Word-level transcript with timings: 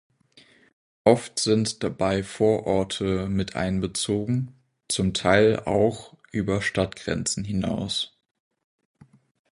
Oft 1.03 1.37
sind 1.37 1.83
dabei 1.83 2.23
Vororte 2.23 3.27
miteinbezogen, 3.29 4.51
zum 4.87 5.13
Teil 5.13 5.59
auch 5.65 6.17
über 6.31 6.63
Stadtgrenzen 6.63 7.43
hinaus. 7.43 8.11